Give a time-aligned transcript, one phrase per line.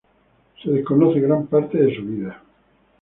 [0.63, 2.41] Se desconoce gran parte de su vida.